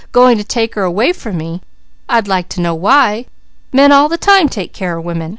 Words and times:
Going 0.11 0.39
to 0.39 0.43
take 0.43 0.73
her 0.73 0.81
away 0.81 1.13
from 1.13 1.37
me? 1.37 1.61
I'd 2.09 2.27
like 2.27 2.49
to 2.49 2.59
know 2.61 2.73
why? 2.73 3.27
Men 3.71 3.91
all 3.91 4.09
the 4.09 4.17
time 4.17 4.49
take 4.49 4.73
care 4.73 4.97
of 4.97 5.05
women. 5.05 5.29